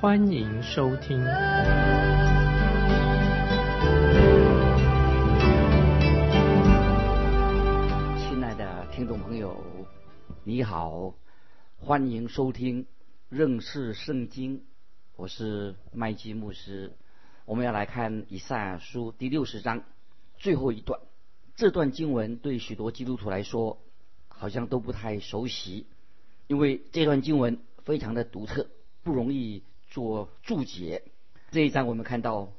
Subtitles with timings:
[0.00, 1.18] 欢迎收听。
[8.16, 9.62] 亲爱的听众朋友，
[10.42, 11.12] 你好，
[11.76, 12.86] 欢迎收听
[13.28, 14.64] 认识圣经，
[15.16, 16.94] 我是麦基牧师。
[17.44, 19.84] 我们要来看以赛亚书第六十章
[20.38, 20.98] 最后一段。
[21.56, 23.78] 这段经文对许多基督徒来说，
[24.28, 25.84] 好像都不太熟悉，
[26.46, 28.66] 因为这段经文非常的独特，
[29.02, 31.02] 不容易做注解。
[31.50, 32.52] 这一章我们看到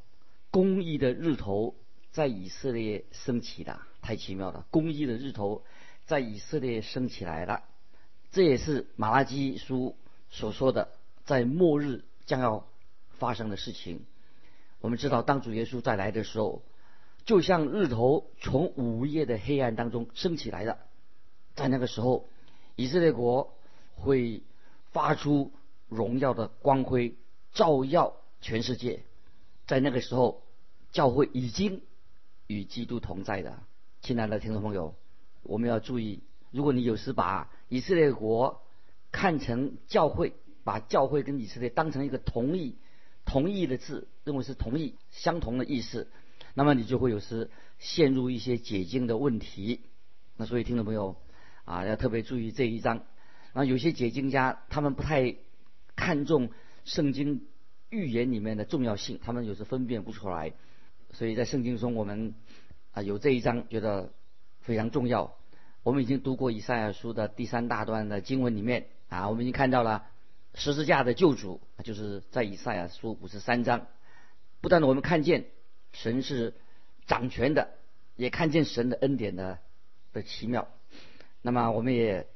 [0.51, 1.75] 公义的日头
[2.11, 4.65] 在以色列升起了，太奇妙了！
[4.69, 5.63] 公义的日头
[6.05, 7.63] 在以色列升起来了，
[8.31, 9.95] 这也是马拉基书
[10.29, 10.89] 所说的，
[11.25, 12.67] 在末日将要
[13.11, 14.05] 发生的事情。
[14.79, 16.61] 我们知道，当主耶稣再来的时候。
[17.23, 20.79] 就像日头从午夜的黑暗当中升起来的，
[21.53, 22.27] 在那个时候，
[22.75, 23.53] 以色列国
[23.93, 24.41] 会
[24.91, 25.51] 发出
[25.87, 27.15] 荣耀的光辉，
[27.53, 29.03] 照耀全世界。
[29.67, 30.43] 在那个时候，
[30.91, 31.81] 教会已经
[32.47, 33.59] 与基督同在的。
[34.01, 34.95] 亲爱的听众朋友，
[35.43, 38.61] 我们要注意，如果你有时把以色列国
[39.11, 42.77] 看成教会，把教会跟以色列当成一个同义、
[43.25, 46.09] 同义的字，认为是同义、相同的意思。
[46.53, 47.49] 那么你就会有时
[47.79, 49.81] 陷入一些解经的问题。
[50.35, 51.15] 那所以听众朋友
[51.63, 53.03] 啊，要特别注意这一章。
[53.53, 55.35] 那，有些解经家他们不太
[55.95, 56.49] 看重
[56.85, 57.45] 圣经
[57.89, 60.53] 预言里面的重要性，他们有时分辨不出来。
[61.11, 62.35] 所以在圣经中，我们
[62.91, 64.11] 啊有这一章觉得
[64.61, 65.35] 非常重要。
[65.83, 70.05] 我们已经读过以赛亚书的第三大段的经文里面啊，我们已经看到了
[70.53, 73.87] 十字架的救主，就是在以赛亚书五十三章。
[74.59, 75.45] 不断的我们看见。
[75.93, 76.53] 神是
[77.05, 77.71] 掌权的，
[78.15, 79.59] 也看见神的恩典的
[80.13, 80.69] 的奇妙。
[81.41, 82.27] 那么我们也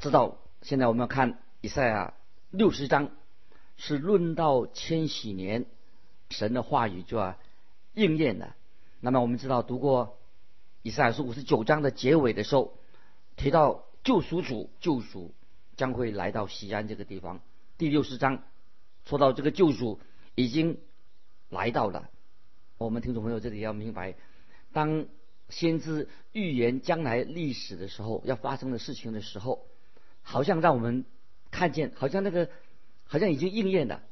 [0.00, 2.14] 知道，现在我们要看以赛亚
[2.50, 3.12] 六十章，
[3.76, 5.66] 是论到千禧年
[6.30, 7.36] 神的话语就要
[7.94, 8.56] 应验了。
[9.00, 10.18] 那么我们知道，读过
[10.82, 12.72] 以赛亚书五十九章的结尾的时候，
[13.36, 15.32] 提到救赎主救赎
[15.76, 17.40] 将会来到西安这个地方。
[17.78, 18.42] 第六十章
[19.04, 20.00] 说到这个救赎
[20.34, 20.78] 已经
[21.50, 22.08] 来到了。
[22.78, 24.14] 我们听众朋友这里要明白，
[24.72, 25.06] 当
[25.48, 29.66] 先知预言将来历史的时候，要发生的事情的时候，
[30.22, 31.04] 好像让我们
[31.50, 32.48] 看见，好像那个
[33.06, 34.02] 好像已经应验了。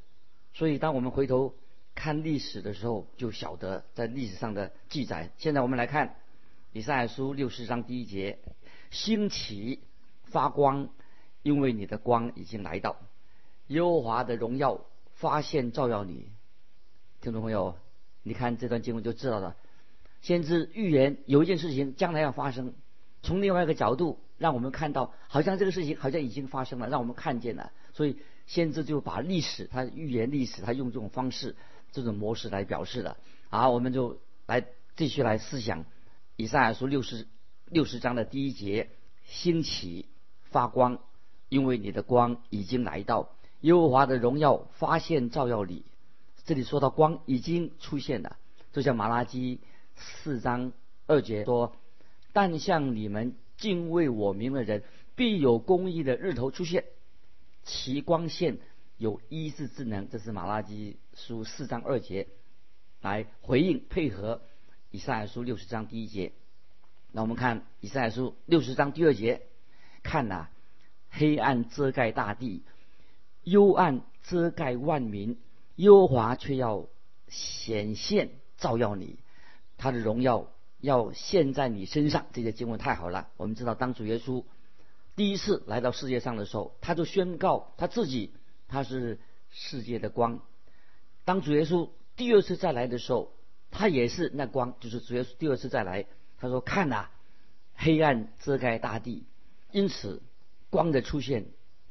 [0.53, 1.55] 所以，当我们回头
[1.95, 5.31] 看历史的时候，就晓得在历史上的记载。
[5.37, 6.17] 现在我们来看
[6.73, 8.39] 以赛亚书六十章第一节：
[8.91, 9.81] 兴起
[10.25, 10.89] 发光，
[11.43, 12.97] 因为你的光已经来到，
[13.69, 14.81] 耶和华的荣耀
[15.15, 16.29] 发现照耀你。
[17.21, 17.77] 听众朋友。
[18.27, 19.55] 你看这段经文就知道了，
[20.23, 22.73] 先知预言有一件事情将来要发生，
[23.23, 27.71] 从另外一个角度让我们看到，好像这个事情好像已经发生了，让我们看见了。
[27.93, 28.17] 所以
[28.47, 31.57] 先知就把历史，他预言历史，他用这种方式、
[31.93, 33.17] 这种模式来表示的。
[33.49, 34.67] 好，我们就来
[34.97, 35.85] 继续来思想
[36.37, 37.27] 以赛亚书六十
[37.67, 38.91] 六十章的第一节：
[39.25, 40.07] 兴起
[40.51, 40.99] 发光，
[41.49, 45.85] 因为你的光已经来到，耶和华的荣耀发现照耀你。
[46.45, 48.37] 这里说到光已经出现了，
[48.73, 49.61] 就像马拉基
[49.97, 50.73] 四章
[51.07, 51.75] 二节说
[52.35, 54.83] ：“但向你们敬畏我名的人，
[55.15, 56.85] 必有公义的日头出现，
[57.65, 58.59] 其光线
[58.97, 62.29] 有医治之能。”这是马拉基书四章二节
[63.01, 64.43] 来回应配合
[64.91, 66.33] 以赛亚书六十章第一节。
[67.13, 69.43] 那我们看以赛亚书六十章第二节，
[70.03, 70.49] 看呐，
[71.11, 72.63] 黑暗遮盖大地，
[73.43, 75.39] 幽暗遮盖万民。
[75.77, 76.87] 幽华却要
[77.27, 79.19] 显现照耀你，
[79.77, 82.27] 他的荣耀要现在你身上。
[82.33, 83.29] 这些经文太好了。
[83.37, 84.45] 我们知道，当主耶稣
[85.17, 88.33] 第一次来到世界上的时候，他就宣告他自己
[88.69, 89.19] 他是
[89.51, 90.41] 世界的光。
[91.25, 93.33] 当主耶稣第二次再来的时候，
[93.71, 96.07] 他也是那光，就是主耶稣第二次再来。
[96.39, 97.09] 他说：“看呐，
[97.75, 99.25] 黑暗遮盖大地，
[99.71, 100.23] 因此
[100.69, 101.47] 光的出现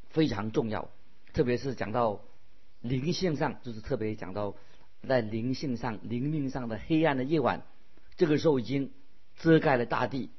[0.10, 0.90] 非常重要，
[1.34, 2.22] 特别是讲到。”
[2.84, 4.56] 灵性上就是特别讲到，
[5.08, 7.66] 在灵性上、灵命上的黑暗的夜晚，
[8.18, 8.92] 这个时候已经
[9.38, 10.30] 遮盖了大地。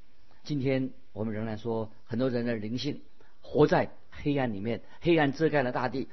[0.42, 3.00] 今天我们仍然说，很多人的灵性
[3.40, 6.08] 活在黑暗里面，黑暗遮盖了大地。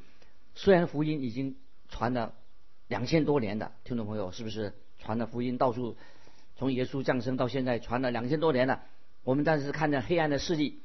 [0.55, 1.57] 虽然福音已经
[1.89, 2.33] 传了
[2.87, 5.97] 两千多年的听众朋友，是不是传的福音到处
[6.55, 8.83] 从耶稣降生到现在传了两千多年了？
[9.23, 10.81] 我们但是看着黑暗的势力，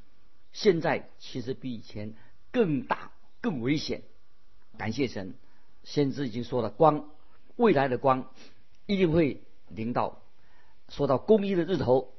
[0.53, 2.15] 现在其实比以前
[2.51, 4.03] 更大、更危险。
[4.79, 5.35] 感谢神，
[5.85, 7.11] 先知已经说了，光
[7.57, 8.31] 未来的光
[8.87, 10.23] 一定会临到。
[10.89, 12.15] 说到公义的日头，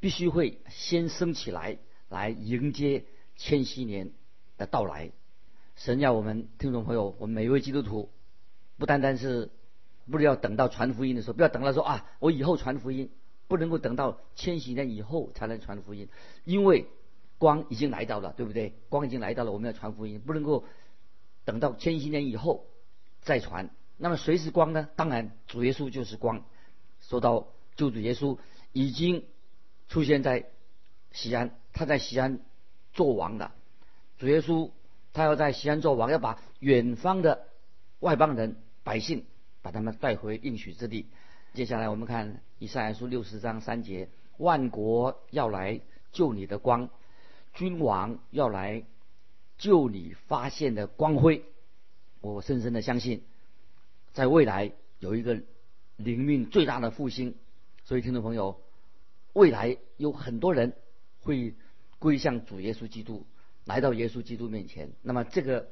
[0.00, 1.78] 必须会先升起来，
[2.08, 3.04] 来迎接
[3.36, 4.12] 千禧年
[4.58, 5.10] 的到来。
[5.74, 8.10] 神要我们听众朋友，我们每一位基督徒。
[8.78, 9.50] 不单单是，
[10.10, 13.10] 不是要等到传福音的时候，不要等到说啊，我以后传福音，
[13.48, 16.08] 不能够等到千禧年以后才能传福音，
[16.44, 16.86] 因为
[17.38, 18.74] 光已经来到了，对不对？
[18.88, 20.64] 光已经来到了，我们要传福音，不能够
[21.44, 22.66] 等到千禧年以后
[23.22, 23.70] 再传。
[23.96, 24.88] 那么谁是光呢？
[24.94, 26.44] 当然，主耶稣就是光。
[27.00, 28.38] 说到救主耶稣
[28.72, 29.24] 已经
[29.88, 30.46] 出现在
[31.12, 32.40] 西安，他在西安
[32.92, 33.52] 做王的。
[34.18, 34.70] 主耶稣
[35.12, 37.46] 他要在西安做王，要把远方的
[38.00, 38.56] 外邦人。
[38.86, 39.24] 百姓
[39.62, 41.06] 把他们带回应许之地。
[41.54, 45.80] 接下来我们看以赛亚书六十章三节：万国要来
[46.12, 46.88] 救你的光，
[47.52, 48.84] 君王要来
[49.58, 51.42] 救你发现的光辉。
[52.20, 53.24] 我深深的相信，
[54.12, 55.42] 在未来有一个
[55.96, 57.34] 灵命最大的复兴。
[57.82, 58.60] 所以，听众朋友，
[59.36, 60.72] 未来有很多人
[61.20, 61.54] 会
[61.98, 63.26] 归向主耶稣基督，
[63.66, 64.92] 来到耶稣基督面前。
[65.02, 65.68] 那么，这个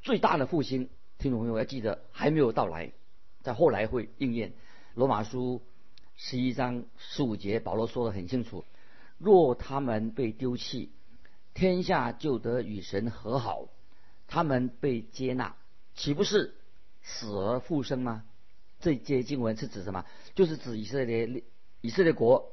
[0.00, 0.88] 最大的复兴。
[1.18, 2.92] 听众朋友要记得，还没有到来，
[3.42, 4.54] 在后来会应验。
[4.94, 5.60] 罗马书
[6.14, 8.64] 十一章十五节，保罗说的很清楚：
[9.18, 10.90] 若他们被丢弃，
[11.52, 13.68] 天下就得与神和好；
[14.26, 15.54] 他们被接纳，
[15.94, 16.54] 岂不是
[17.02, 18.24] 死而复生吗？
[18.80, 20.06] 这节经文是指什么？
[20.34, 21.44] 就是指以色列
[21.82, 22.52] 以色列国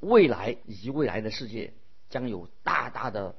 [0.00, 1.72] 未来以及未来的世界
[2.08, 3.34] 将有大大的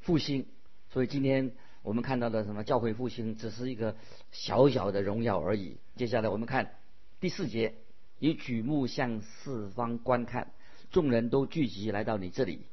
[0.00, 0.46] 复兴。
[0.90, 1.52] 所以今天。
[1.84, 3.96] 我们看到的什么教会复兴，只是一个
[4.30, 5.78] 小小的荣耀而已。
[5.96, 6.74] 接下来我们看
[7.18, 7.76] 第四节，
[8.18, 10.52] 以举目向四方观看，
[10.90, 12.66] 众人都聚集来到你这里，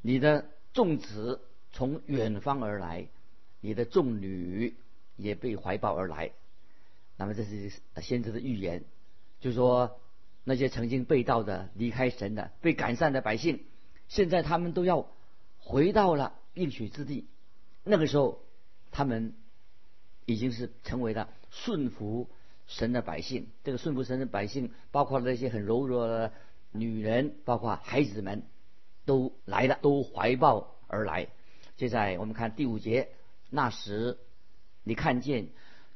[0.00, 3.06] 你的众子从远方而来，
[3.60, 4.74] 你的众女
[5.16, 6.32] 也被怀抱而来。
[7.16, 7.70] 那么这是
[8.00, 8.82] 先知的预言，
[9.38, 10.00] 就说
[10.44, 13.64] 那些曾经被盗的、离开神的、被赶散的百姓，
[14.08, 15.08] 现在他们都要
[15.58, 17.28] 回到了应许之地。
[17.84, 18.42] 那个时候，
[18.90, 19.34] 他们
[20.26, 22.28] 已经是成为了顺服
[22.66, 23.48] 神的百姓。
[23.64, 26.32] 这个顺服神的百姓，包括那些很柔弱的
[26.72, 28.42] 女人，包括孩子们，
[29.04, 31.28] 都来了，都怀抱而来。
[31.76, 33.08] 现在我们看第五节，
[33.50, 34.18] 那时
[34.84, 35.48] 你看见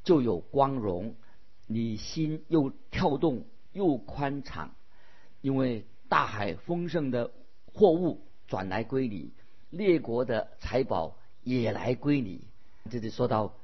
[0.04, 1.14] 就有光荣，
[1.66, 3.44] 你心又跳动
[3.76, 4.74] 又宽敞，
[5.40, 7.30] 因为大海丰盛的
[7.72, 9.30] 货物转来归你，
[9.70, 11.16] 列国的财宝。
[11.46, 12.40] 也来归你，
[12.90, 13.54] 这里说到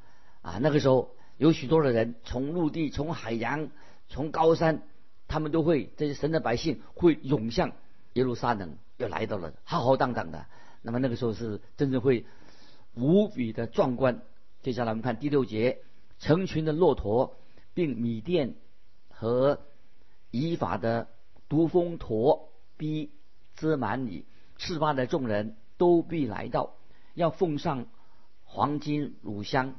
[0.41, 3.71] 啊，那个时候有许多的人从陆地、从海洋、
[4.09, 4.85] 从高山，
[5.27, 7.73] 他们都会这些神的百姓会涌向
[8.13, 10.47] 耶路撒冷，又来到了浩浩荡荡的。
[10.81, 12.25] 那么那个时候是真正会
[12.95, 14.23] 无比的壮观。
[14.63, 15.79] 接下来我们看第六节，
[16.21, 17.35] 成群的骆驼，
[17.75, 18.55] 并米店
[19.11, 19.59] 和
[20.33, 21.07] 以法的
[21.49, 23.13] 毒蜂驼逼
[23.55, 24.25] 遮满你，
[24.57, 26.75] 事发的众人都必来到。
[27.15, 27.87] 要奉上
[28.45, 29.75] 黄金乳香，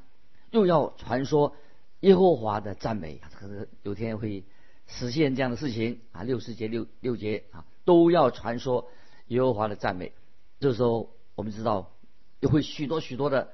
[0.52, 1.56] 又要传说
[2.02, 4.46] 耶和华的赞美，可是有天会
[4.86, 6.22] 实现这样的事情啊！
[6.24, 8.90] 六十节六六节啊，都要传说
[9.28, 10.14] 耶和华的赞美。
[10.60, 11.92] 这时候我们知道，
[12.40, 13.52] 又会许多许多的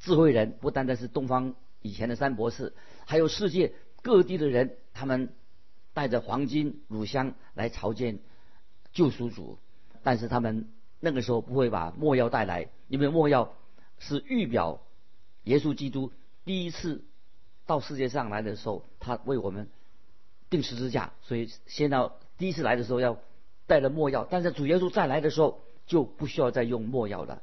[0.00, 2.74] 智慧人，不单单是东方以前的三博士，
[3.06, 3.72] 还有世界
[4.02, 5.32] 各地的人，他们
[5.94, 8.18] 带着黄金乳香来朝见
[8.92, 9.56] 救赎主，
[10.02, 10.68] 但是他们。
[11.00, 13.52] 那个时候不会把墨药带来，因为墨药
[13.98, 14.80] 是预表
[15.42, 16.10] 耶稣基督
[16.46, 17.04] 第一次
[17.66, 19.68] 到世界上来的时候，他为我们
[20.48, 23.18] 定十字架，所以先到第一次来的时候要
[23.66, 27.42] 带了墨药，但是主耶稣再来的时候就不需要再用墨药了。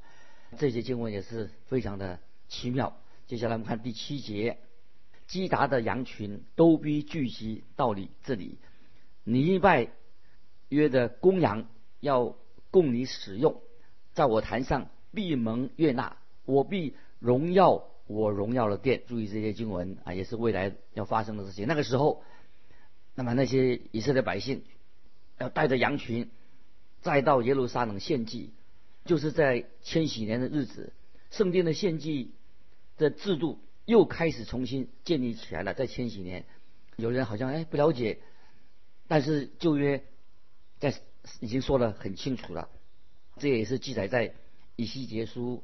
[0.57, 2.97] 这些经文也是非常的奇妙。
[3.27, 4.57] 接下来我们看第七节，
[5.31, 8.57] 基达的羊群都必聚集到你这里，
[9.23, 9.87] 尼拜
[10.67, 11.67] 约的公羊
[12.01, 12.35] 要。
[12.73, 13.61] 供你使用，
[14.13, 19.03] 在我坛上闭门悦纳，我必荣耀我荣耀的殿。
[19.07, 21.67] 注意这些经文啊，也是未来要发生的事情。
[21.67, 22.23] 那个时候，
[23.13, 24.63] 那么那些以色列百姓
[25.37, 26.31] 要带着羊群，
[27.01, 28.53] 再到耶路撒冷献祭，
[29.03, 30.93] 就是在千禧年的日子，
[31.29, 32.31] 圣殿的献祭
[32.95, 35.73] 的制度又开始重新建立起来了。
[35.73, 36.45] 在千禧年，
[36.97, 38.19] 有人好像哎不了解，
[39.07, 40.03] 但是旧约
[40.79, 40.93] 在。
[41.39, 42.67] 已经说得很清楚了，
[43.37, 44.33] 这也是记载在
[44.75, 45.63] 以西结书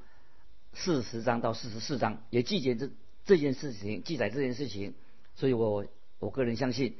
[0.71, 2.93] 四十章到四十四章，也记载这
[3.25, 4.93] 这件事情，记载这件事情
[5.33, 5.87] 所以我
[6.19, 6.95] 我个人相信，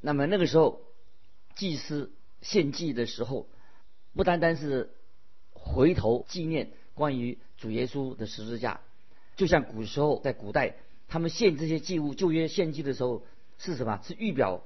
[0.00, 0.80] 那么那个时候
[1.54, 3.46] 祭司献祭的时候，
[4.14, 4.94] 不单单是
[5.50, 8.80] 回头纪念关于主耶稣的十字架，
[9.36, 10.76] 就像古时候在古代
[11.08, 13.24] 他们献这些祭物，旧约献祭的时候
[13.58, 14.00] 是什么？
[14.02, 14.62] 是预表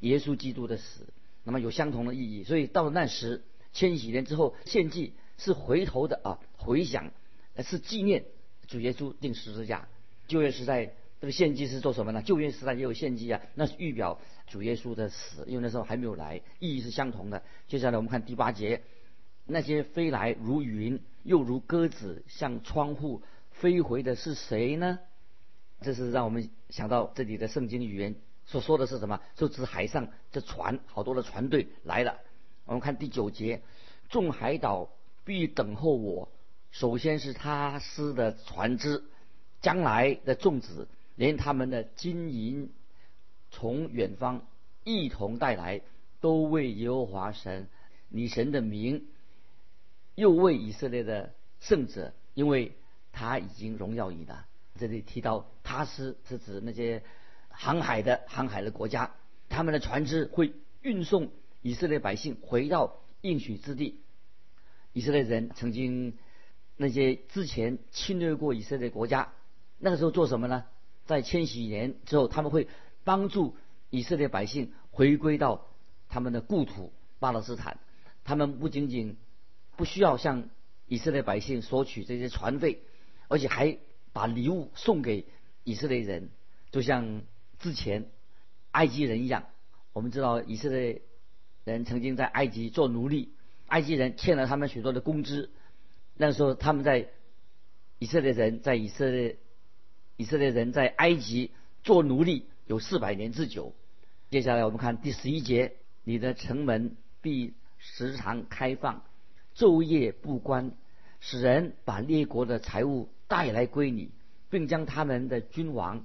[0.00, 1.06] 耶稣基督的死，
[1.44, 2.44] 那么有相同的意义。
[2.44, 7.12] 所以到了那时千禧年之后献祭是回头的啊，回想
[7.58, 8.24] 是纪念
[8.66, 9.88] 主耶稣定十字架。
[10.26, 12.22] 旧约时代这个献祭是做什么呢？
[12.22, 17.42] 旧约时代也有献祭啊，那是预表主耶稣的死，因为那时候还没有来，意义是相同的。
[17.66, 18.82] 接下来我们看第八节，
[19.46, 23.22] 那些飞来如云又如鸽子向窗户
[23.60, 24.98] 飞回的是谁呢？
[25.80, 29.20] 这是让我们想到这里的圣经语言所说的是什么？
[29.34, 32.18] 就指海上的船，好多的船队来了。
[32.64, 33.62] 我们看第九节，
[34.08, 34.90] 众海岛
[35.24, 36.28] 必等候我，
[36.70, 39.04] 首先是他师的船只。
[39.60, 40.86] 将来的众子，
[41.16, 42.70] 连他们的金银
[43.50, 44.46] 从远方
[44.84, 45.80] 一同带来，
[46.20, 47.68] 都为耶和华神，
[48.08, 49.08] 你神的名，
[50.14, 52.72] 又为以色列的圣者，因为
[53.12, 54.46] 他已经荣耀你了。
[54.78, 57.02] 这里提到他是是指那些
[57.48, 59.14] 航海的航海的国家，
[59.48, 61.30] 他们的船只会运送
[61.62, 64.00] 以色列百姓回到应许之地。
[64.92, 66.16] 以色列人曾经
[66.76, 69.32] 那些之前侵略过以色列国家。
[69.78, 70.64] 那个时候做什么呢？
[71.06, 72.68] 在千禧年之后，他们会
[73.04, 73.56] 帮助
[73.90, 75.66] 以色列百姓回归到
[76.08, 77.78] 他们的故土巴勒斯坦。
[78.24, 79.16] 他们不仅仅
[79.76, 80.48] 不需要向
[80.86, 82.82] 以色列百姓索取这些船费，
[83.28, 83.78] 而且还
[84.12, 85.26] 把礼物送给
[85.64, 86.30] 以色列人，
[86.70, 87.22] 就像
[87.58, 88.10] 之前
[88.72, 89.46] 埃及人一样。
[89.92, 91.02] 我们知道以色列
[91.64, 93.32] 人曾经在埃及做奴隶，
[93.68, 95.50] 埃及人欠了他们许多的工资。
[96.16, 97.08] 那时候，他们在
[97.98, 99.36] 以色列人在以色列。
[100.20, 101.52] 以色列人在埃及
[101.84, 103.72] 做奴隶有四百年之久。
[104.30, 109.04] 接下来我们看第十一节：你的城门必时常开放，
[109.54, 110.72] 昼夜不关，
[111.20, 114.10] 使人把列国的财物带来归你，
[114.50, 116.04] 并将他们的君王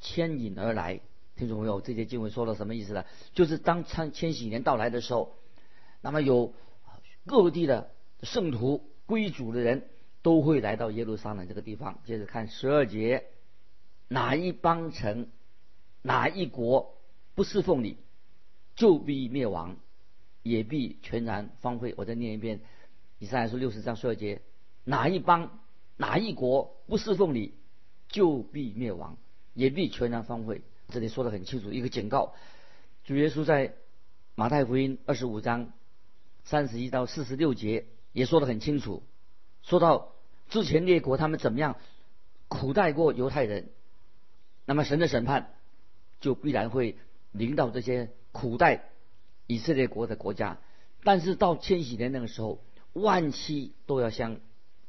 [0.00, 1.00] 牵引而来。
[1.36, 3.04] 听众朋友，这些经文说了什么意思呢？
[3.34, 5.36] 就是当千千禧年到来的时候，
[6.00, 6.54] 那么有
[7.26, 7.90] 各地的
[8.22, 9.88] 圣徒归主的人
[10.22, 11.98] 都会来到耶路撒冷这个地方。
[12.06, 13.26] 接着看十二节。
[14.12, 15.28] 哪一邦城，
[16.02, 16.96] 哪一国
[17.36, 17.96] 不侍奉你，
[18.74, 19.76] 就必灭亡，
[20.42, 21.94] 也必全然荒废。
[21.96, 22.58] 我再念一遍，
[23.20, 24.42] 以上来说六十章十二节：
[24.82, 25.59] 哪一邦，
[26.00, 27.52] 哪一国不侍奉你，
[28.08, 29.18] 就必灭亡，
[29.52, 30.62] 也必全然荒废。
[30.88, 32.32] 这里说的很清楚，一个警告。
[33.04, 33.74] 主耶稣在
[34.34, 35.74] 马太福音二十五章
[36.44, 39.02] 三十一到四十六节也说的很清楚，
[39.62, 40.12] 说到
[40.48, 41.76] 之前列国他们怎么样
[42.48, 43.68] 苦待过犹太人。
[44.64, 45.52] 那么神的审判
[46.22, 46.96] 就必然会
[47.30, 48.88] 临到这些苦待
[49.46, 50.56] 以色列国的国家，
[51.04, 52.64] 但是到千禧年那个时候，
[52.94, 54.40] 万期都要向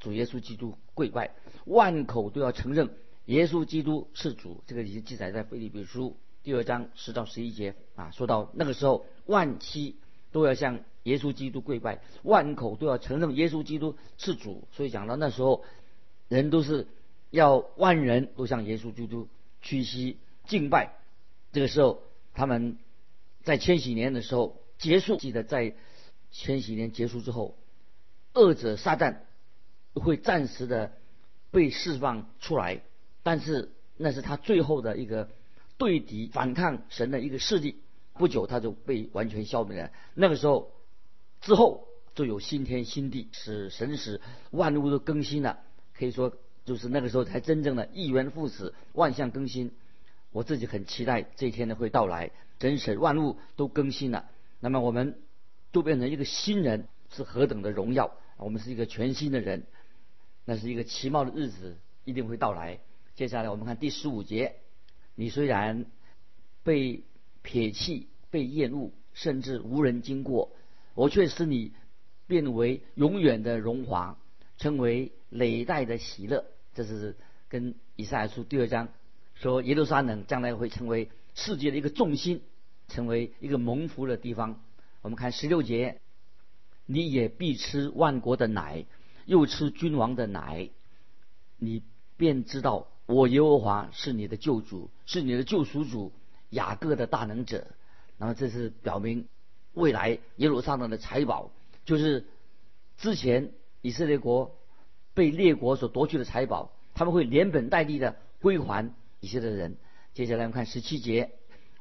[0.02, 1.32] 主耶稣基督跪拜，
[1.64, 2.90] 万口都要承认
[3.28, 4.62] 耶稣基督是主。
[4.68, 9.96] 这个已经记载在腓立比书第二章十到十一节啊，说到那个时候，万妻
[10.34, 14.68] 都要向耶稣基督跪拜，万口都要承认耶稣基督是主。
[14.74, 15.64] 所以讲到那时候，
[16.28, 16.88] 人都是
[17.30, 19.30] 要万人都向耶稣基督。
[19.64, 20.18] 屈膝
[20.48, 20.96] 敬拜，
[21.52, 22.02] 这个时候
[22.34, 22.80] 他们
[23.44, 25.18] 在千禧年的时候结束。
[25.18, 25.76] 记得在
[26.32, 27.56] 千禧年结束之后，
[28.34, 29.18] 恶者撒旦
[29.94, 30.92] 会暂时的
[31.52, 32.82] 被释放出来，
[33.24, 35.30] 但是那是他最后的一个
[35.78, 37.82] 对敌反抗神的一个势力。
[38.14, 39.92] 不久他就被完全消灭了。
[40.14, 40.72] 那个时候
[41.42, 44.22] 之后就有新天新地，使神使
[44.52, 45.60] 万物都更新了。
[45.94, 46.34] 可以说。
[46.64, 49.72] 就是那个时候才真正的一元复始，万象更新。
[50.32, 52.30] 我自己很期待这一天呢会到来，
[52.60, 54.30] 真神万物都更新了，
[54.60, 55.18] 那么我们
[55.72, 58.12] 都变成一个新人，是何等的荣耀！
[58.38, 59.64] 我们是一个全新的人，
[60.46, 62.80] 那是一个奇妙的日子，一定会到来。
[63.16, 64.56] 接下来我们看第十五节：
[65.16, 65.86] 你虽然
[66.64, 67.04] 被
[67.42, 70.52] 撇弃、被厌恶，甚至无人经过，
[70.94, 71.74] 我却使你
[72.28, 74.18] 变为永远的荣华，
[74.58, 75.12] 成为。
[75.34, 76.44] 累代的喜乐，
[76.74, 77.16] 这是
[77.48, 78.90] 跟以赛亚书第二章
[79.34, 82.42] 说耶路撒冷将来会成为世界的一个重心，
[82.90, 84.62] 成为一个蒙福的地方。
[85.02, 86.02] 我们看十六节，
[86.86, 88.84] 你也必吃万国的奶，
[89.26, 90.70] 又吃君王的奶，
[91.58, 91.84] 你
[92.18, 96.12] 便知道我耶和华是你的救主，是你的救赎主，
[96.50, 97.68] 雅各的大能者。
[98.18, 99.28] 那么这是表明
[99.74, 101.52] 未来耶路撒冷的财宝，
[101.86, 102.26] 就是
[102.98, 103.52] 之前
[103.82, 104.56] 以色列国。
[105.14, 109.76] 被列国所夺去的财宝，他们会连本带利的归还以色列人。
[110.14, 111.32] 接下来我们看十七节，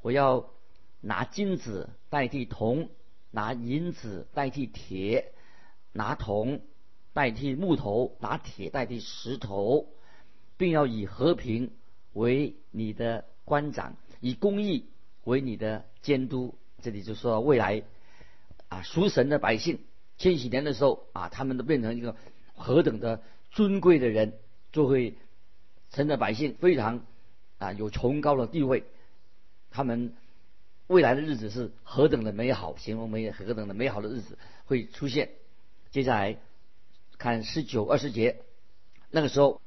[0.02, 0.50] 我要
[1.00, 2.90] 拿金子代替铜，
[3.30, 5.32] 拿银子代替铁，
[5.92, 6.60] 拿铜
[7.12, 9.88] 代替木头，拿铁代替石头，
[10.56, 11.70] 并要以和平
[12.12, 14.86] 为你的官长，以公义
[15.24, 16.54] 为你的监督。
[16.82, 17.82] 这里就说未来
[18.68, 19.80] 啊，属神的百姓，
[20.16, 22.16] 千禧年的时候啊，他们都变成一个
[22.54, 24.32] 何等的尊贵的人，
[24.72, 25.14] 就会
[25.92, 27.04] 神的百姓非常
[27.58, 28.84] 啊有崇高的地位，
[29.70, 30.14] 他们
[30.86, 35.30] 未来的日子是何等的美好，形容美何等的美好的日子会出现。
[35.90, 36.38] 接下来
[37.20, 38.40] 看十九二十节，
[39.10, 39.60] 那个时候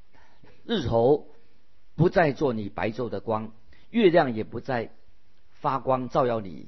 [0.66, 1.28] 日头
[1.94, 3.52] 不再做你白昼的光，
[3.92, 4.90] 月亮也不再
[5.62, 6.68] 发光照耀你。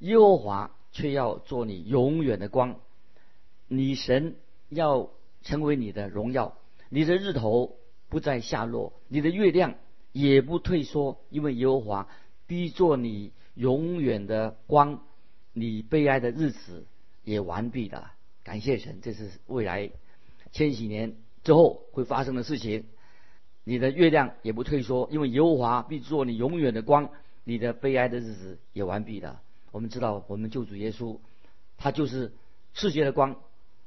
[0.00, 2.80] 耶和华却要做你永远的光，
[3.68, 4.34] 你神
[4.68, 5.10] 要
[5.42, 7.76] 成为你的荣耀，你的日头
[8.08, 9.76] 不再下落，你的月亮
[10.10, 12.08] 也不退缩，因为耶和华
[12.48, 15.04] 必做你永远的光，
[15.52, 16.84] 你悲哀的日子
[17.22, 18.12] 也完毕了。
[18.42, 19.88] 感谢神，这是未来
[20.56, 22.86] 千禧年之后会发生的事情。
[23.62, 27.10] 你的月亮也不退缩，因为耶和华必做你永远的光，
[27.44, 29.42] 你的悲哀的日子也完毕了。
[29.70, 31.18] 我们知道，我们救主耶稣，
[31.76, 32.32] 他就是
[32.72, 33.36] 世界的光。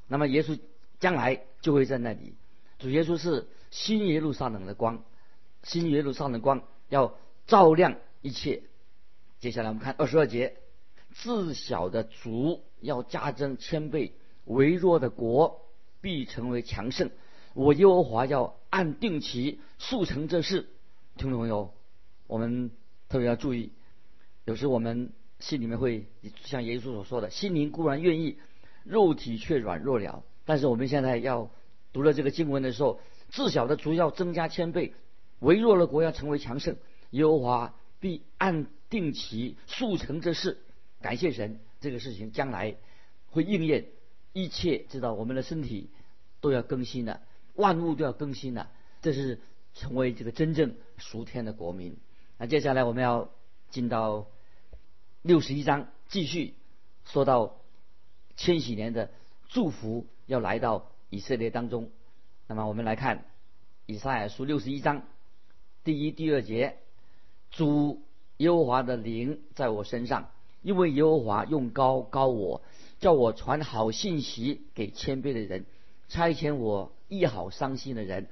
[0.08, 0.60] 那么，耶稣
[1.00, 2.36] 将来就会在那里。
[2.78, 5.04] 主耶稣是新耶路撒冷的光，
[5.64, 8.62] 新耶路撒冷的光要照亮一切。
[9.40, 10.58] 接下来我们看二十二节：
[11.14, 14.14] 自小的族要加增千倍，
[14.46, 15.62] 微弱的国
[16.02, 17.12] 必成为强盛。
[17.54, 20.68] 我耶和华要按定期速成这事。
[21.18, 21.74] 听众朋友，
[22.28, 22.72] 我们
[23.08, 23.72] 特别要注意，
[24.46, 25.12] 有时我们。
[25.40, 26.06] 心里面会
[26.44, 28.40] 像耶稣所说的，心灵固然愿意，
[28.84, 30.26] 肉体却软弱了。
[30.44, 31.50] 但是我们现在要
[31.94, 34.94] 读了这个经文的时候，自小的族要增加千倍，
[35.40, 36.76] 微弱的国要成为强盛。
[37.12, 40.58] 耶和华必按定期速成这事。
[41.00, 42.76] 感谢神，这个事情将来
[43.28, 43.86] 会应验。
[44.34, 45.90] 一切知道我们的身体
[46.42, 47.22] 都要更新了，
[47.56, 48.70] 万物都要更新了。
[49.02, 49.40] 这是
[49.74, 51.98] 成为这个真正属天的国民。
[52.38, 53.30] 那接下来我们要
[53.70, 54.28] 进到。
[55.22, 56.54] 六十一章继续
[57.04, 57.58] 说到
[58.38, 59.12] 千禧年的
[59.50, 61.92] 祝福要来到以色列当中。
[62.48, 63.26] 那么我们来看
[63.86, 65.04] 以赛亚书六十一章
[65.84, 66.78] 第一、第二节：
[67.52, 68.02] 主
[68.38, 72.62] 耶和华的灵在我身上，因为耶和华用高高我，
[73.00, 75.66] 叫我传好信息给谦卑的人，
[76.08, 78.28] 差遣我医好伤心的人，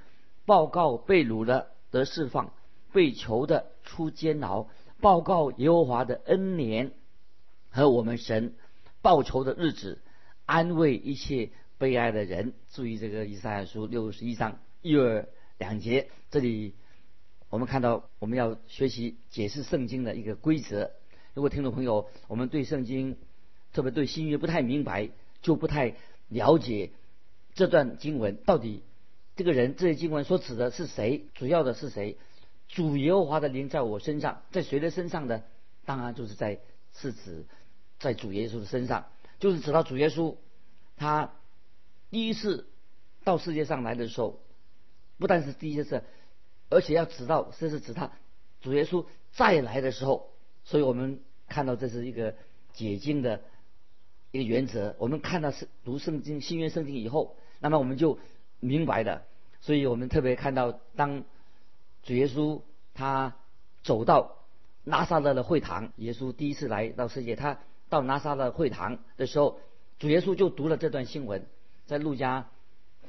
[0.46, 2.54] 报告被掳的得释放，
[2.94, 4.68] 被囚的出监牢。
[5.00, 6.92] 报告耶和华的恩年
[7.70, 8.56] 和我们神
[9.02, 10.02] 报仇的日子，
[10.46, 12.54] 安慰一切悲哀的人。
[12.72, 15.28] 注意这个以赛亚书六十一章一二
[15.60, 16.74] 两节，这里
[17.50, 20.92] 我们看到我们要学习解释圣经的一个规则。
[21.36, 23.18] 如果听众朋友我们对圣经，
[23.74, 25.10] 特别对新约不太明白，
[25.42, 25.96] 就不太
[26.28, 26.92] 了解
[27.54, 28.84] 这段经文到底
[29.36, 32.18] 这个人这些经文所指的是谁，主要的是谁。
[32.68, 35.44] 主耶和华的灵在我身上，在谁的身上呢？
[35.86, 36.60] 当然就是在
[36.94, 37.46] 是指
[38.00, 39.06] 在主耶稣的身上，
[39.40, 40.36] 就是指到主耶稣，
[40.98, 41.34] 他
[42.10, 42.68] 第一次
[43.24, 44.42] 到世界上来的时候，
[45.18, 46.04] 不但是第一次，
[46.70, 48.12] 而且要指到这是指他
[48.62, 50.30] 主耶稣再来的时候。
[50.66, 52.36] 所以我们看到这是一个
[52.74, 53.40] 解经的
[54.32, 54.96] 一个原则。
[55.00, 58.20] 我们看到是读圣经新约圣经以后，那么我们就
[58.60, 59.24] 明白了。
[59.62, 61.24] 所以我们特别看到当。
[62.04, 62.62] 主耶稣
[62.94, 63.36] 他
[63.84, 64.38] 走到
[64.86, 67.60] 拉萨勒的会堂，耶稣第一次来到世界，他
[67.90, 69.60] 到拉萨勒会堂的时候，
[70.00, 71.46] 主耶稣就读了这段新闻，
[71.86, 72.48] 在路加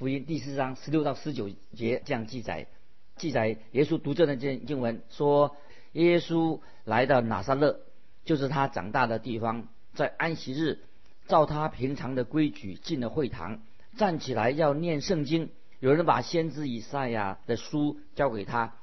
[0.00, 2.66] 福音第四章十六到十九节这样记载，
[3.14, 5.57] 记载耶稣读这段经经文说，
[5.92, 7.78] 耶稣来到拿撒勒，
[8.24, 10.81] 就是他长大的地方，在安息日，
[11.29, 13.61] 照他平常的规矩进了会堂，
[13.97, 18.75] 站起来要念圣经，有人把先知以赛亚的书交给他。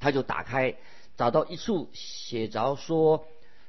[0.00, 0.74] 他就打开，
[1.16, 3.24] 找到一处写着说：“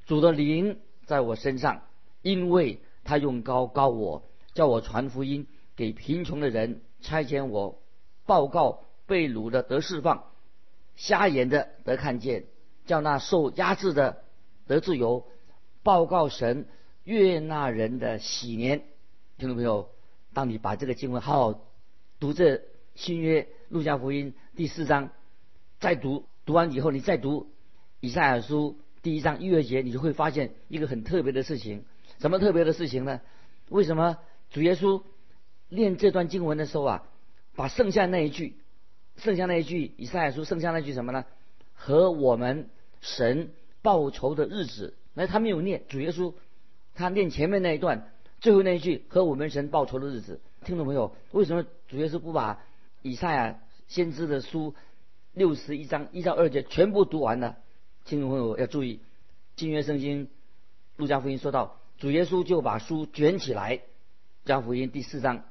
[0.07, 1.83] 主的灵在我身上，
[2.23, 4.23] 因为他用高高我，
[4.55, 7.79] 叫我传福音给贫穷的人，差遣我
[8.25, 10.23] 报告被掳的得释放，
[10.95, 12.45] 瞎眼的得看见，
[12.87, 14.23] 叫那受压制的
[14.65, 15.27] 得自由，
[15.83, 16.65] 报告神
[17.03, 18.83] 悦纳人的喜年。”
[19.37, 19.89] 听众朋友，
[20.33, 21.61] 当你把这个经文好好
[22.19, 22.61] 读这
[22.95, 25.09] 新约路加福音第四章。
[25.79, 27.51] 再读读完以后，你再读
[27.99, 31.83] 以赛亚书第一章一月节，你就会发现一个很特别的事情。
[32.19, 33.19] 什么特别的事情呢？
[33.69, 34.17] 为什么
[34.49, 35.03] 主耶稣
[35.67, 37.03] 念这段经文的时候啊，
[37.55, 38.55] 把剩下那一句，
[39.17, 41.25] 剩下那一句以赛亚书剩下那句什么呢？
[41.73, 42.69] 和我们
[43.01, 44.93] 神报仇的日子。
[45.13, 46.33] 那他没有念主耶稣，
[46.95, 50.39] 他念前面那一段最后那一句和我们神报仇的日子。
[50.65, 52.63] 听众朋友，为什么主耶稣不把
[53.01, 54.75] 以赛亚先知的书
[55.33, 57.55] 六十一章一到二节全部读完呢？
[58.05, 58.99] 听众朋友要注意，
[59.55, 60.29] 新约圣经
[60.97, 63.81] 路加福音说到，主耶稣就把书卷起来。
[64.45, 65.45] 加福音第四章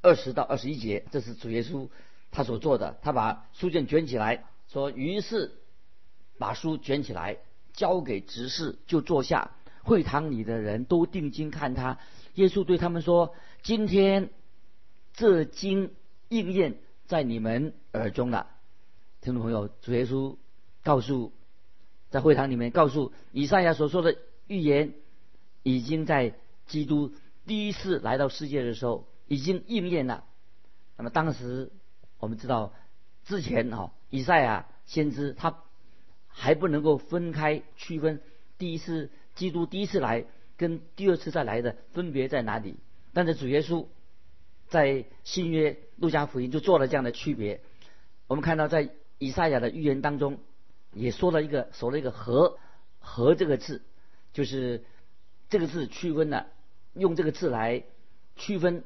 [0.00, 1.88] 二十到二十一节，这是主耶稣
[2.30, 2.98] 他所做的。
[3.02, 5.52] 他把书卷卷起来，说：“于是
[6.38, 7.36] 把书卷起来，
[7.74, 9.50] 交给执事，就坐下。
[9.82, 11.98] 会堂里的人都定睛看他。
[12.34, 14.30] 耶稣对他们说：‘今天
[15.12, 15.92] 这经
[16.28, 18.48] 应验在你们耳中了。’
[19.20, 20.36] 听众朋友，主耶稣
[20.82, 21.32] 告诉
[22.10, 24.16] 在会堂里面告诉以赛亚所说的
[24.46, 24.94] 预言，
[25.62, 26.34] 已经在
[26.66, 27.12] 基督。”
[27.44, 30.24] 第一次来到世界的时候，已经应验了。
[30.96, 31.72] 那么当时
[32.20, 32.72] 我们知道，
[33.24, 35.58] 之前哈以赛亚先知他
[36.28, 38.20] 还不能够分开区分
[38.58, 39.10] 第一次
[39.42, 40.24] 基督第一次来
[40.56, 42.76] 跟第二次再来的分别在哪里。
[43.12, 43.88] 但是主耶稣
[44.68, 47.60] 在新约路加福音就做了这样的区别。
[48.28, 50.38] 我们看到在以赛亚的预言当中，
[50.92, 52.56] 也说了一个说了一个和
[53.00, 53.82] 和这个字，
[54.32, 54.84] 就是
[55.50, 56.46] 这个字区分了。
[56.94, 57.82] 用这个字来
[58.36, 58.84] 区分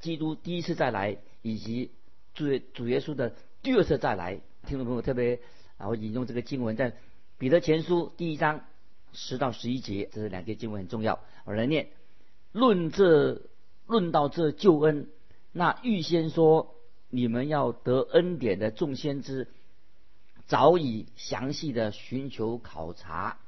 [0.00, 1.92] 基督第一次再来以及
[2.34, 4.40] 主主耶稣的第二次再来。
[4.66, 5.38] 听众朋友特别
[5.76, 6.94] 啊，我引用这个经文在
[7.38, 8.64] 彼得前书第一章
[9.14, 11.88] 十到十一节，这是两节经文很重要，我来念。
[12.52, 13.42] 论这
[13.86, 15.08] 论到这救恩，
[15.52, 16.74] 那预先说
[17.08, 19.48] 你们要得恩典的众先知，
[20.46, 23.38] 早已详细的寻求考察，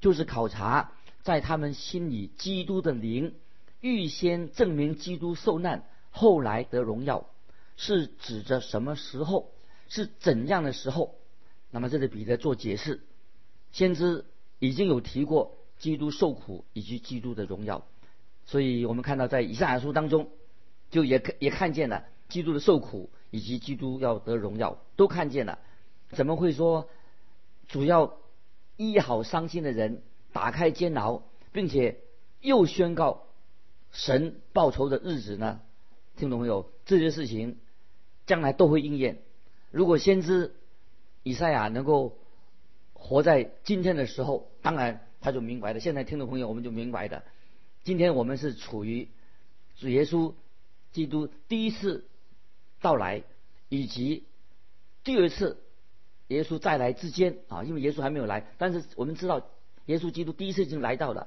[0.00, 3.34] 就是考察在他们心里基督的灵。
[3.80, 7.26] 预先证明基督受难，后来得荣耀，
[7.76, 9.50] 是指着什么时候？
[9.88, 11.16] 是怎样的时候？
[11.70, 13.00] 那么这里彼得做解释，
[13.72, 14.24] 先知
[14.62, 17.84] 已经有提过基督受苦以及基督的荣耀，
[18.46, 20.28] 所以我们看到在以赛亚书当中，
[20.88, 25.58] 就也也看见了基督的受苦以及基督要得荣耀，都看见了。
[26.10, 26.88] 怎么会说
[27.66, 28.16] 主要
[28.76, 31.98] 医好伤心的人，打开监牢，并且
[32.40, 33.24] 又宣告？
[33.90, 35.60] 神报仇的日子呢？
[36.14, 36.70] 听懂没有？
[36.84, 37.58] 这些事情
[38.26, 39.22] 将来都会应验。
[39.72, 40.54] 如果先知
[41.24, 42.16] 以赛亚能够
[43.02, 45.80] 活在今天的时候，当然他就明白了。
[45.80, 47.24] 现在听众朋友，我们就明白的。
[47.82, 49.08] 今天我们是处于
[49.76, 50.34] 主耶稣
[50.92, 52.06] 基督第一次
[52.80, 53.24] 到来
[53.68, 54.24] 以及
[55.02, 55.58] 第二次
[56.28, 59.44] 耶稣再来之间啊，因为耶稣还没有来，但是我们知道
[59.86, 61.26] 耶稣基督第一次已经来到了，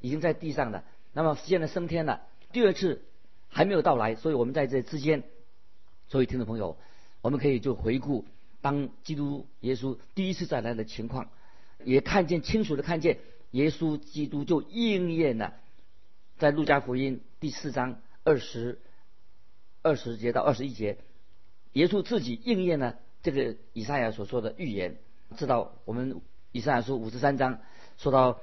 [0.00, 0.84] 已经在地上了。
[1.12, 3.04] 那么现在升天了，第二次
[3.48, 5.22] 还没有到来，所以我们在这之间，
[6.08, 6.76] 所以听众朋友，
[7.22, 8.24] 我们可以就回顾
[8.64, 11.28] 当基督耶稣第一次再来的情况，
[11.84, 13.18] 也看见清楚的看见
[13.50, 15.52] 耶稣基督就应验了，
[16.38, 18.80] 在路加福音第四章二十
[19.82, 20.96] 二十节到二十一节，
[21.74, 24.96] 耶稣自己应验了这个以赛亚所说的预言，
[25.36, 26.22] 知道我们
[26.52, 27.60] 以赛亚书五十三章
[27.98, 28.40] 说到。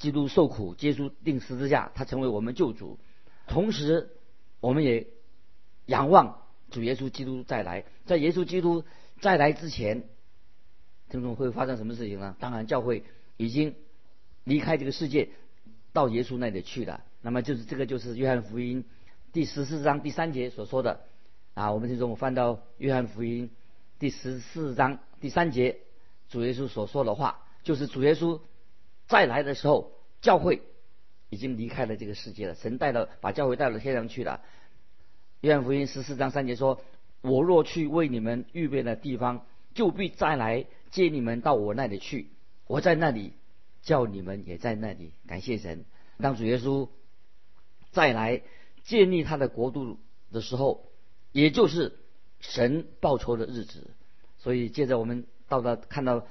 [0.00, 2.98] 基督受苦，接稣定十字架，他成为我们救主。
[3.46, 4.08] 同时，
[4.60, 5.08] 我们也
[5.84, 6.40] 仰望
[6.70, 7.84] 主耶稣基督再来。
[8.06, 8.84] 在耶稣基督
[9.20, 10.04] 再来之前，
[11.10, 12.36] 听众会发生什么事情呢？
[12.40, 13.04] 当然，教会
[13.36, 13.74] 已经
[14.44, 15.28] 离开这个世界，
[15.92, 17.04] 到耶稣那里去了。
[17.20, 18.84] 那么，就是这个，就是约翰福音
[19.32, 21.00] 第十四章第三节所说的
[21.54, 21.72] 啊。
[21.72, 23.50] 我们听众翻到约翰福音
[23.98, 25.80] 第十四章第三节，
[26.30, 28.40] 主耶稣所说的话，就是主耶稣。
[29.06, 30.62] 再来的时候，教会
[31.28, 32.54] 已经离开了这个世界了。
[32.54, 34.40] 神带到，把教会带到天上去了。
[35.40, 36.80] 约翰福音十四章三节说
[37.20, 42.28] ：“我若去为你们预备的地方，就必再来接你们到我那里去。
[42.66, 43.32] 我在那里，
[43.82, 45.84] 叫你们也在那里。”感谢神，
[46.18, 46.88] 当主耶稣
[47.90, 48.42] 再来
[48.84, 49.98] 建立他的国度
[50.32, 50.86] 的时候，
[51.32, 51.98] 也就是
[52.40, 53.90] 神报仇的日子。
[54.38, 56.26] 所以，接着我们到了看到。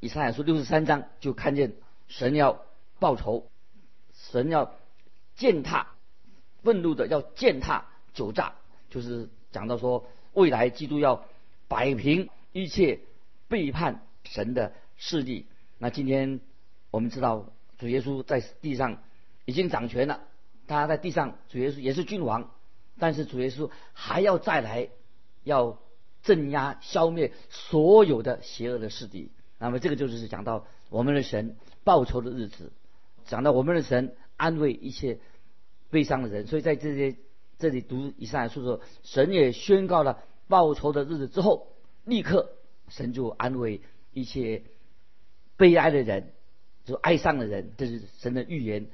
[0.00, 1.76] 以赛亚书六十三章就看见
[2.08, 2.60] 神要
[2.98, 3.48] 报仇，
[4.12, 4.74] 神要
[5.34, 5.94] 践踏
[6.62, 8.54] 愤怒的，要践踏酒炸，
[8.90, 11.24] 就是讲到说未来基督要
[11.68, 12.98] 摆平一切
[13.46, 15.46] 背叛神的势力。
[15.78, 16.40] 那今天
[16.90, 17.46] 我们知道
[17.78, 19.00] 主耶稣在地上
[19.44, 20.24] 已经掌权了，
[20.66, 22.50] 他在地上主耶稣也是君王，
[22.98, 24.88] 但是主耶稣还要再来，
[25.44, 25.78] 要
[26.24, 29.30] 镇压消灭所有的邪恶的势力。
[29.58, 32.72] 那么这个就是讲到我们的神报仇的日子，
[33.24, 35.20] 讲到我们的神安慰一切
[35.90, 36.48] 悲伤的人。
[36.48, 37.14] 所以在这些
[37.64, 41.68] 这里读以上来说说，神也宣告了报仇的日子之后，
[42.04, 42.50] 立刻
[42.88, 43.80] 神就安慰
[44.12, 44.64] 一些
[45.56, 46.34] 悲哀的人，
[46.84, 48.88] 就哀伤的人，这是神的预言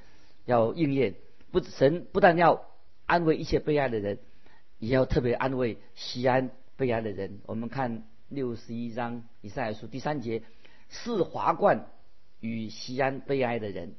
[0.45, 1.17] 要应验。
[1.51, 2.65] 不，神不但要
[3.07, 4.21] 安慰一切悲哀的人，
[4.79, 7.41] 也要特别安慰西安悲哀的人。
[7.47, 10.45] 我们看六十一章以赛亚书第三节，
[10.89, 11.91] 是华冠
[12.39, 13.97] 与西安悲哀的人，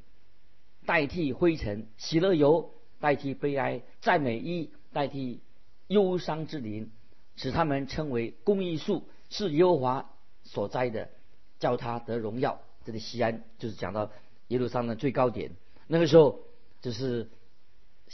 [0.86, 5.42] 代替灰尘；喜乐油代替悲哀，赞美衣代替
[5.88, 6.90] 忧伤之灵，
[7.36, 10.10] 使他们称为公义树，是耶和华
[10.44, 11.10] 所栽的，
[11.60, 12.62] 叫他得荣耀。
[12.86, 14.10] 这里西安就是讲到
[14.48, 15.52] 耶路撒冷的最高点，
[15.88, 16.40] 那个时候
[16.82, 17.30] 就是。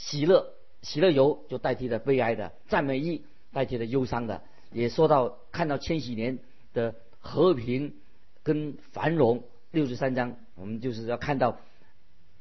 [0.00, 4.44] 喜乐，喜乐油就代替了悲哀的；赞美意代替了忧伤的。
[4.70, 6.38] 也说到看到千禧年
[6.72, 7.96] 的和平
[8.44, 9.42] 跟繁荣。
[9.72, 11.58] 六十三章，我们就是要看到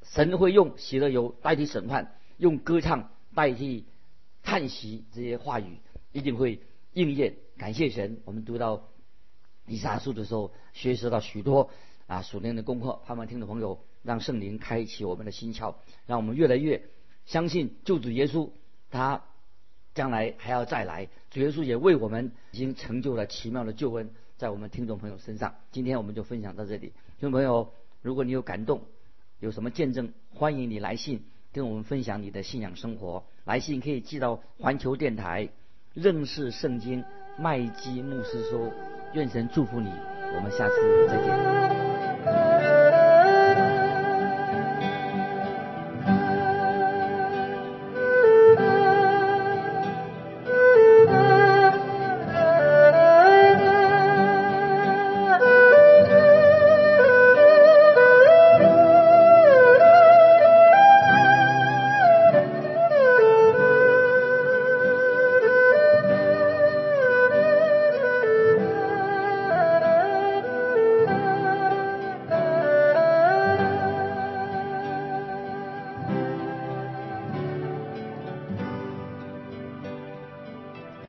[0.04, 3.86] 神会用喜乐油代替审判，用歌唱代替
[4.44, 5.80] 叹息，这些话语
[6.12, 6.62] 一定会
[6.94, 7.36] 应验。
[7.58, 8.88] 感谢神，我们读到
[9.66, 11.72] 以撒书的时候，学习到许多
[12.06, 13.02] 啊属灵的功课。
[13.06, 16.84] 盼望听众朋友，让圣灵开启我们的心窍，让我们越来越。
[17.26, 18.52] 相信救主耶稣，
[18.90, 19.24] 他
[19.94, 21.10] 将来还要再来。
[21.30, 25.56] 主耶稣也为我们已经成就了奇妙的救恩，在我们听众朋友身上。
[25.72, 26.94] 今天我们就分享到这里。
[27.20, 28.84] 听众朋友，如果你有感动，
[29.40, 33.24] 有什么见证，欢迎你来信跟我们分享你的信仰生活。
[33.46, 35.50] 来信可以寄到环球电台
[35.94, 37.04] 认识圣经
[37.38, 38.72] 麦基牧师说。
[39.14, 39.90] 愿神祝福你，
[40.36, 41.77] 我们下次再见。